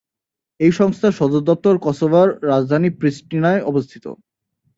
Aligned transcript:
এই 0.59 0.71
সংস্থার 0.79 1.17
সদর 1.19 1.41
দপ্তর 1.49 1.73
কসোভোর 1.77 2.27
রাজধানী 2.51 2.89
প্রিস্টিনায় 2.99 3.61
অবস্থিত। 3.61 4.05